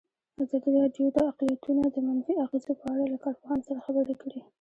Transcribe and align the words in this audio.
ازادي 0.41 0.69
راډیو 0.79 1.05
د 1.15 1.17
اقلیتونه 1.31 1.83
د 1.91 1.95
منفي 2.07 2.33
اغېزو 2.45 2.73
په 2.81 2.85
اړه 2.93 3.05
له 3.13 3.17
کارپوهانو 3.25 3.65
سره 3.67 3.83
خبرې 3.85 4.15
کړي. 4.21 4.41